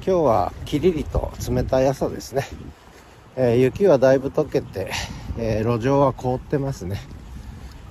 [0.08, 2.46] 今日はキリリと冷たい朝ですね、
[3.36, 4.90] えー、雪はだいぶ溶けて、
[5.36, 6.98] えー、路上は凍ってますね。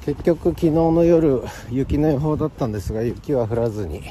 [0.07, 4.03] 結局昨日の夜雪の予報だったんですが雪は降らずに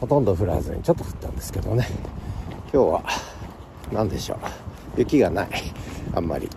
[0.00, 1.86] ほとんど降らずにちょっと降ったんですけどね。
[2.72, 3.04] 今日は
[3.92, 4.38] 何でしょう。
[4.96, 5.48] 雪がない。
[6.16, 6.50] あんまり。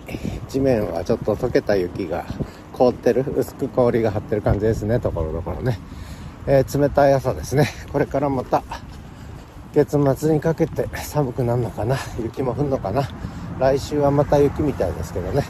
[0.49, 2.25] 地面はちょっと溶けた雪が
[2.73, 3.25] 凍ってる。
[3.37, 4.99] 薄く氷が張ってる感じですね。
[4.99, 5.77] ところどころね、
[6.47, 7.69] えー、冷たい朝ですね。
[7.93, 8.63] これからまた
[9.75, 11.95] 月末にかけて寒くなるのかな。
[12.19, 13.07] 雪も降るのかな。
[13.59, 15.43] 来週はまた雪みたいですけどね。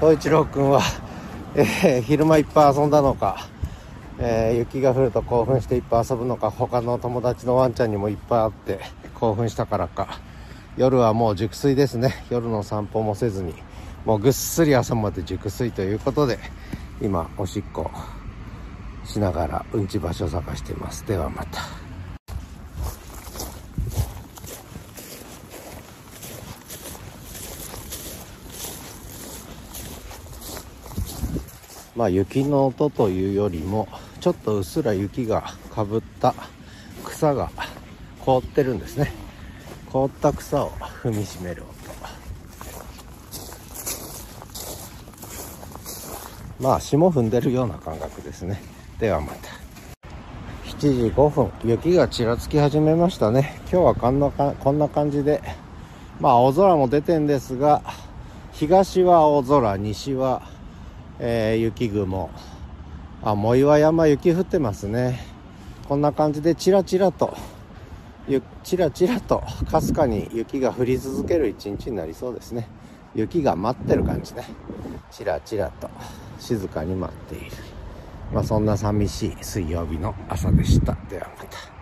[0.00, 0.80] 東一郎くんは、
[1.54, 3.48] えー、昼間いっぱい遊んだのか、
[4.18, 8.80] えー、雪が降ると興奮していっぱい遊ぶのか他の友達のワンちゃんにもいっぱい会って
[9.14, 10.20] 興奮したからか。
[10.76, 12.14] 夜はもう熟睡ですね。
[12.30, 13.54] 夜の散歩もせずに
[14.04, 16.38] もうぐっすり朝まで熟睡ということで
[17.02, 17.90] 今おしっこ
[19.04, 21.04] しながらうんち場所探しています。
[21.06, 21.87] ではまた。
[31.98, 33.88] まあ、雪の音というよりも
[34.20, 36.32] ちょっとうっすら雪がかぶった
[37.04, 37.50] 草が
[38.20, 39.12] 凍ってるんですね。
[39.90, 40.70] 凍った草を
[41.02, 41.68] 踏みしめる音。
[46.60, 48.62] まあ霜踏んでるような感覚ですね。
[49.00, 49.48] ではまた。
[50.66, 51.50] 7時5分。
[51.64, 53.60] 雪がちらつき始めましたね。
[53.72, 55.42] 今日はこんなこんな感じで。
[56.20, 57.82] まあ青空も出てんですが
[58.52, 60.42] 東は青空西は
[61.18, 62.30] えー、雪雲。
[63.22, 65.20] あ藻岩山雪降ってますね。
[65.88, 67.36] こんな感じでチラチラと
[68.62, 72.68] チラチラとかすかに雪が降り続ける一日になりそうですね。
[73.14, 74.44] 雪が待ってる感じね。
[75.10, 75.88] チラチラと
[76.38, 77.56] 静かに待っている。
[78.32, 80.96] まあそんな寂しい水曜日の朝でした。
[81.08, 81.77] ではまた。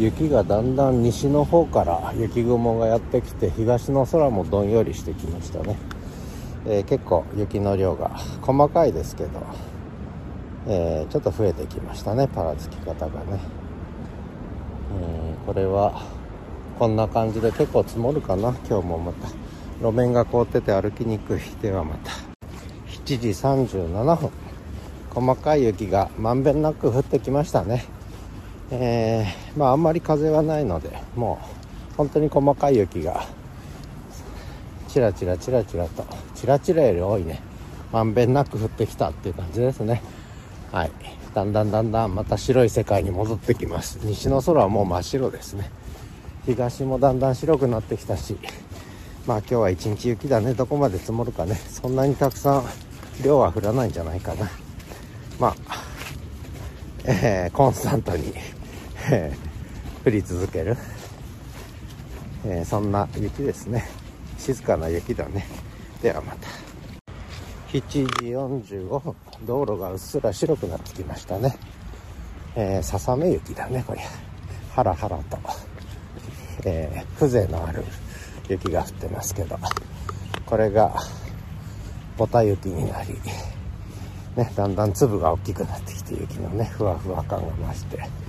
[0.00, 5.76] 雪がだんだん西の方から雪雲がやってきて東の空もどんよりしてきましたね、
[6.66, 8.08] えー、結構雪の量が
[8.40, 9.30] 細かいですけど、
[10.66, 13.40] えー、ちょっと増えてきましたねパラつき方がね、
[14.98, 16.02] えー、これは
[16.80, 18.56] こんな感じで結構積もるかな。
[18.66, 19.28] 今日もまた
[19.82, 21.40] 路面が凍ってて歩きにくい。
[21.60, 22.10] ではまた
[23.04, 24.30] 7時37分
[25.10, 27.99] 細かい雪がまんべんなく降ってきましたね。
[28.70, 31.38] えー、まああんまり風はないのでも
[31.92, 33.26] う本当に細かい雪が
[34.88, 36.04] チラチラチラチラと
[36.34, 37.40] チラチラより多いね。
[37.92, 40.02] まんべんなく降ってきたっていう感じですね。
[40.72, 40.90] はい。
[41.34, 43.98] だんだんだんだんまた白い世界に戻ってきます。
[44.02, 45.70] 西の空はもう真っ白ですね。
[46.46, 48.36] 東もだんだん白くなってきたし
[49.26, 50.54] まあ今日は一日雪だね。
[50.54, 51.54] どこまで積もるかね。
[51.54, 52.64] そんなにたくさん
[53.22, 54.50] 量は降らないんじゃないかな。
[55.38, 55.84] まあ
[57.04, 58.32] えー、コンスタントに
[60.04, 60.76] 降り続ける、
[62.46, 63.88] えー、そんな雪ですね。
[64.38, 65.46] 静かな雪だね。
[66.02, 66.48] ではまた。
[67.72, 68.04] 7時
[68.68, 69.14] 45分。
[69.46, 71.56] 道路がうっすら白くなってきましたね、
[72.82, 74.00] ささめ雪だねこれ
[74.74, 75.38] ハラハラと、
[76.64, 77.82] えー、風情のある
[78.48, 79.58] 雪が降ってますけど。
[80.50, 80.92] これが
[82.18, 83.14] ボタ雪になり
[84.36, 88.19] ね、だんだん粒が大きくなってきて雪のねふわふわ感が増して。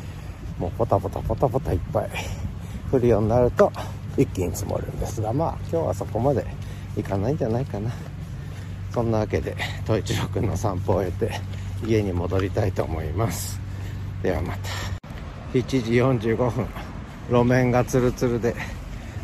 [0.61, 2.09] もうポタポタポタポタいっぱい。
[2.93, 3.71] 降るようになると
[4.15, 6.45] 一気に積もるんですがまあ今日はそこまで
[6.95, 7.89] いかないんじゃないかな。
[8.93, 9.55] そんなわけで
[9.85, 11.31] 統一郎君の散歩を終えて
[11.83, 13.59] 家に戻りたいと思います。
[14.21, 14.69] ではまた。
[15.53, 16.67] 7時45分。
[17.29, 18.53] 路面がツルツルで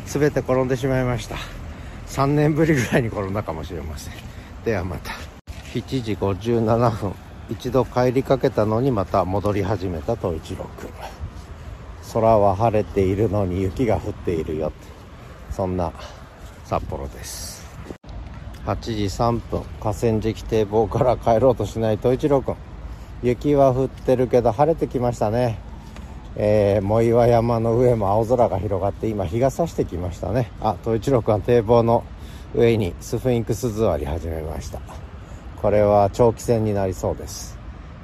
[0.06, 1.36] 全て転んでしまいました。
[2.08, 4.14] 3年ぶりぐらいに転んだかもしれません。
[4.64, 5.12] ではまた。
[5.72, 7.14] 7時57分。
[7.50, 10.90] 一度帰りかけたのにまた戻り始めた統一郎君。
[12.12, 14.72] 空は晴れているのに雪が降っているよ。
[15.50, 15.92] そんな
[16.64, 17.66] 札幌です。
[18.64, 19.62] 8時3分。
[19.80, 22.56] 河川敷堤防から帰ろうとしない統一郎君。
[23.22, 25.58] 雪は降ってるけど晴れてきましたね。
[26.36, 30.50] えー、藻岩山の上も青空が広がって今日が差してきましたね。
[30.60, 32.04] あ統一郎君は堤防の
[32.54, 34.80] 上にスフィンクス座り始めました。
[35.60, 37.58] これは長期戦になりそうです。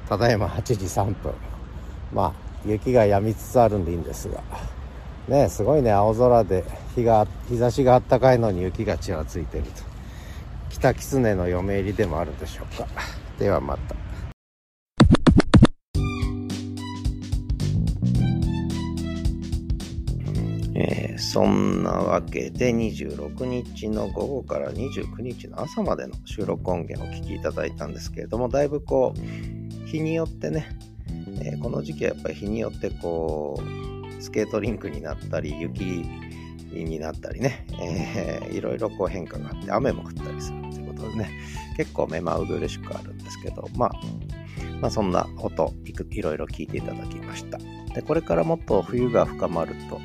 [0.09, 1.33] ただいま8時3分。
[2.13, 4.41] まあ雪が止みつつあるんでいいんですが。
[5.27, 5.91] ねすごいね。
[5.91, 6.63] 青空で
[6.95, 9.69] 日が日差しがあったかいのに雪がちらついてると。
[10.69, 12.87] 北狐の嫁入りでもあるでしょうか。
[13.39, 13.95] ではまた。
[20.77, 30.77] えー、そんなわけで26日の午後から29日の朝までの収録音源をお聞きいただいたんですけれどもだいぶこう日によってね
[31.41, 35.83] えー、この時期はやっぱり日によってこうスケートリンクになったり雪
[36.71, 41.29] になったりね、えー、いろいろこう変化があって雨も降ったりするということでね
[41.77, 43.91] 結構目まぐるしくあるんですけどまあ
[44.81, 47.57] まあ、そんな音いくいろいろ聞いていただきました。
[47.93, 49.99] で、これからもっと冬が深まると、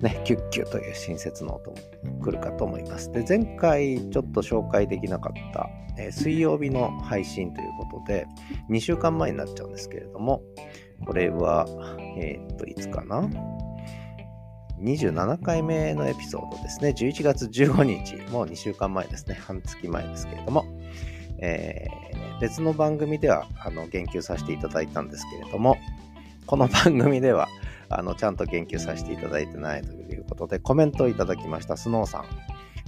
[0.00, 1.76] ね、キュッキュという新設の音も
[2.22, 3.10] 来るかと思います。
[3.12, 5.68] で、前回ちょっと紹介できなかった、
[5.98, 8.26] えー、水曜日の配信ということで、
[8.70, 10.42] 2週間前になっちゃうんですけれども、
[11.06, 11.66] これは、
[12.16, 13.28] えー、っと、いつかな
[14.80, 16.90] ？27回目のエピソードですね。
[16.90, 19.34] 11月15日、もう2週間前ですね。
[19.34, 20.64] 半月前ですけれども、
[21.40, 25.76] えー、別の番組ではあの言及させていただいたんですけれども、
[26.46, 27.48] この番組では
[27.90, 32.24] あのちゃんと言及させていただいてないということで、コメントをいただきました、スノーさん。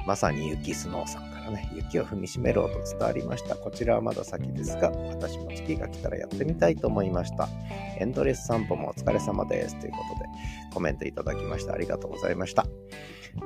[0.07, 3.55] まさに雪スノーさんからね、雪を踏みしめろと伝わりました。
[3.55, 7.48] こちらはまだ先ですが、私も月が来たらやってみたいと思いました。
[7.98, 9.78] エンドレス散歩もお疲れ様です。
[9.78, 10.26] ということで、
[10.72, 11.74] コメントいただきました。
[11.74, 12.66] ありがとうございました。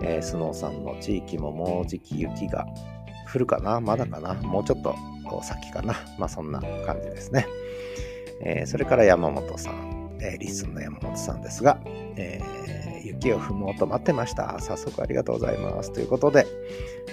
[0.01, 2.67] えー、スノーさんの地域ももうじき雪が
[3.33, 3.81] 降るかな？
[3.81, 4.35] まだかな？
[4.35, 4.95] もうちょっと
[5.43, 5.95] 先かな？
[6.19, 7.47] まあそんな感じですね。
[8.43, 9.94] えー、それから山本さん、
[10.25, 11.79] えー、リスンの山本さんですが、
[12.17, 14.59] えー、雪を踏む音待ってました。
[14.59, 15.93] 早速ありがとうございます。
[15.93, 16.47] ということで、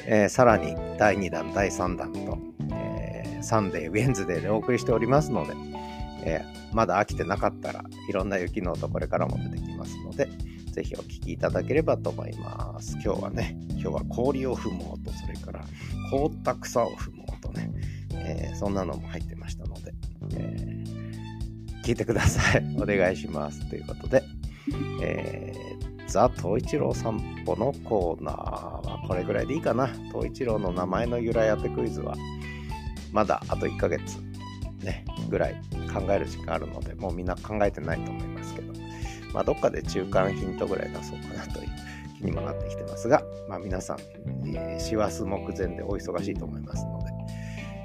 [0.08, 2.38] えー、さらに第2弾、第3弾と、
[2.74, 5.54] え、サンデー、ウェンズデーでお送りしておりますので、
[6.24, 6.42] え、
[6.72, 10.30] まだ飽きてなかったらいろんな雪の音これからも出てきますので、
[10.72, 12.94] ぜひお聴きいただければと思います。
[13.04, 15.66] 今日はね、今日は氷を踏む音、それから
[16.10, 17.72] 凍った草を踏む音ね、
[18.14, 19.94] え、そんなのも入ってましたので、
[20.38, 20.81] えー、
[21.84, 22.64] 聞いてください。
[22.80, 23.68] お願いします。
[23.70, 24.24] ということで、
[25.02, 29.88] えー、ザ・東一郎散歩のコーナーはこれぐらいでいいかな。
[30.14, 32.16] 東一郎の名前の由来当てクイズは、
[33.12, 34.20] まだあと1ヶ月
[34.84, 35.56] ね、ぐらい
[35.94, 38.74] 考える時間あるので、もうみんな考えてないと思いますけど、
[39.34, 41.70] まあ、どっかで中間ヒントぐらい出そうかなという
[42.18, 44.00] 気にもなってきてますが、まあ、皆さん、
[44.48, 47.06] えー、師走目前でお忙しいと思いますので、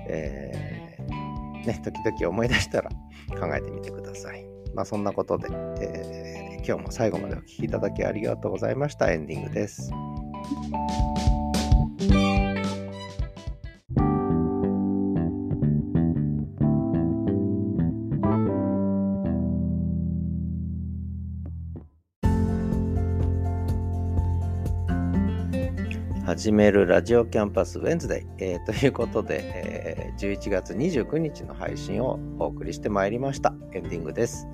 [0.08, 0.75] えー、
[1.66, 2.90] ね、時々思い出したら
[3.38, 4.46] 考えてみてください。
[4.74, 5.48] まあ、そんなことで、
[5.80, 9.10] えー、今日も最後までお聴きいただきありがとうございました。
[9.10, 9.90] エンディングです。
[26.36, 33.54] 始めるラジオキャンパスウェンズデイ、えー、ということで、えー、11月29日の配信をお送りしてまいりました。
[33.72, 34.46] エンディングです。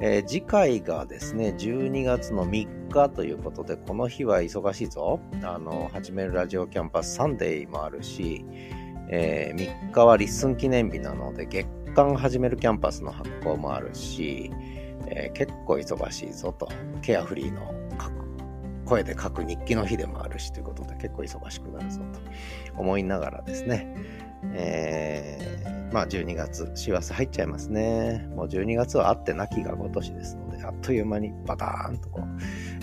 [0.00, 5.20] えー、次回がですね、12月の3日ということで、この日は忙しいぞ。
[5.44, 8.44] あの、始めるラジオキャンパスサンデーもあるし、
[9.08, 14.50] えー、3日はリッスン記念日なので、月間始めるキャンパスの発行もあるし、
[15.06, 16.68] えー、結構忙しいぞと。
[17.00, 17.85] ケアフリーの
[18.86, 23.94] 声で書く日記の日でもあるしということで結構忙しくなるぞと思いながらですね、
[24.54, 28.26] えー、まあ12月、師走入っちゃいますね。
[28.34, 32.24] もう12月はあってなきがごとしですので、あっという間にバターンとこう、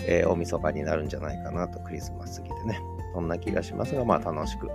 [0.00, 2.80] えー、大晦日になるんじゃないかなとクリスマス過ぎてね。
[3.14, 4.68] そんな気がしますが、まあ楽しく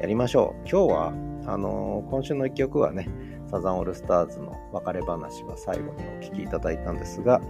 [0.00, 0.68] やりましょう。
[0.68, 1.12] 今日は、
[1.46, 3.08] あのー、今週の一曲はね、
[3.50, 7.40] サザンオールスターズの別れ話は最後にお聴きいただいたんですが、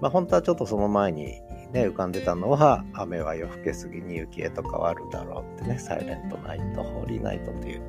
[0.00, 1.40] まあ本当はちょっとその前に
[1.72, 7.82] ね、浮かんでたのは、雨は夜更けすぎに雪へと変わるだろうってね、サイレントナイト、ホーリーナイトっていう、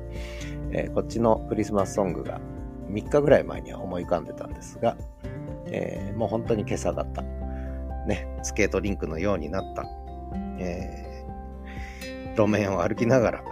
[0.72, 2.40] えー、こっちのクリスマスソングが
[2.88, 4.96] 3日ぐらい前には思い浮かんでたんですが、
[5.66, 7.22] えー、もう本当に今朝方、
[8.06, 9.84] ね、スケートリンクのようになった、
[10.58, 13.44] えー、路面を歩きながら、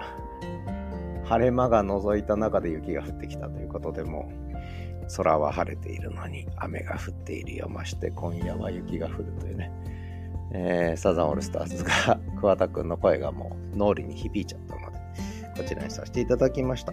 [1.24, 7.68] 晴れ間が覗いた中で雪が降ってきたということでもう空は晴れているのに雨が降っているよ。
[7.68, 9.70] まして今夜は雪が降るというね、
[10.52, 14.98] えー、サザンオールスターズが 桑田くんの声がもう脳裏に響いちゃったので、
[15.56, 16.92] こちらにさせていただきました。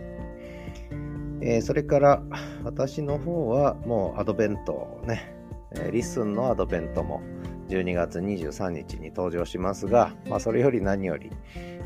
[1.41, 2.21] えー、それから
[2.63, 5.33] 私の方はもうアドベントね、
[5.71, 7.21] えー、リスンのアドベントも
[7.69, 11.31] 12月23日に登場しますが、まあ、それより何より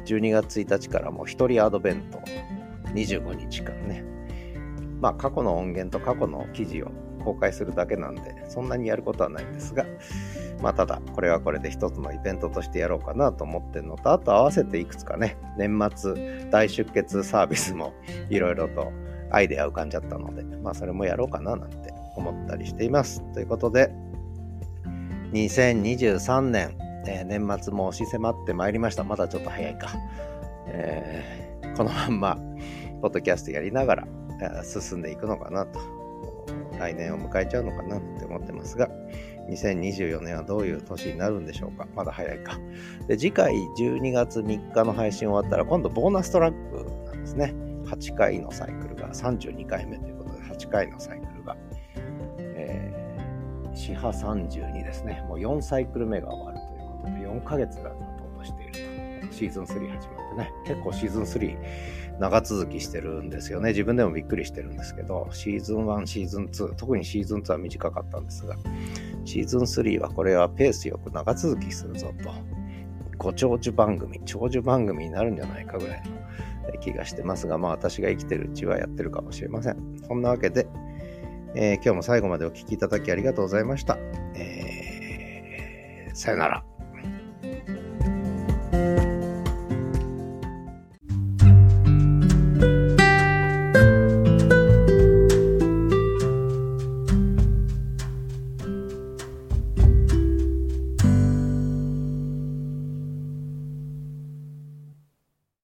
[0.05, 2.19] 12月1日からもう一人アドベント
[2.93, 4.03] 25日間ね、
[4.99, 6.91] まあ過去の音源と過去の記事を
[7.21, 9.85] 公開するだけなんで、そんなにやることはないんですが、
[10.61, 17.93] まあただ、これはこれで一つのイベントとしてやろうかなと思ってるのと、あと合わせていくつかね、年末大出血サービスも
[18.29, 18.91] いろいろと
[19.31, 23.21] アイデア浮かんじゃったので、まあそれもやろうかななんて思ったりしています。
[23.33, 23.91] ということで、
[25.33, 29.03] 2023年、えー、年末も押し迫ってまいりました。
[29.03, 29.89] まだちょっと早いか。
[30.67, 32.37] えー、このまんま、
[33.01, 34.07] ポッドキャストやりながら、
[34.63, 36.00] 進んでいくのかなと
[36.81, 38.89] 来年を迎えちゃうのかなって思ってますが、
[39.49, 41.87] 2024年はどういう年になるんでしょうか？
[41.95, 42.57] まだ早いか。
[43.07, 47.53] で、次回12月3日の配信終わったら、今度ボーナストラックなんですね。
[47.85, 51.55] 8回のサイクルが32回目ということで、8回のサイクルが、
[52.39, 55.23] えー、四波32ですね。
[55.27, 58.81] もう4サイクル目が終わるということで、4ヶ月が経とうとしていると。
[59.31, 60.51] シーズン3始まってね。
[60.65, 61.57] 結構シーズン3
[62.21, 63.69] 長続きしてるんですよね。
[63.69, 68.55] 自分でもびっくりしてるんですけど、シーズン1、シーズン2、特にシーズン2は短かったんですが、
[69.25, 72.29] シーズン3はこれはペースよく長続きするぞと。
[73.17, 76.03] ご長寿番組、長寿番組になるんじゃないかぐらい
[76.71, 79.77] の気がしてますが、まあ私が生きてるうちはやってるかもしれません。
[80.07, 80.67] そんなわけで、
[81.55, 83.97] えー、今日も最後までお聴きいただきありがとうございました。
[84.35, 86.70] えー、さよなら。